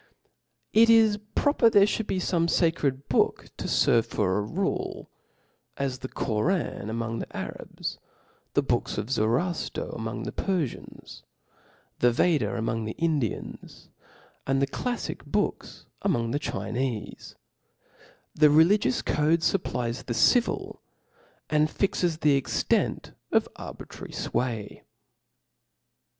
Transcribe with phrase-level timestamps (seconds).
[0.73, 5.11] It is proper there ihould be feme facred book to ferve for a rule,
[5.77, 7.99] as the Koran among the Arabs,
[8.55, 11.21] the books of Zoroafter among the Perfians,
[11.99, 13.89] the Vedam among the Indians,
[14.47, 15.63] and the clalfic Boob
[16.01, 17.35] among the Chinef<:.
[18.33, 20.81] The religious code fupplies the civil,
[21.47, 24.81] and fixes the extent <^ arbitrary fway.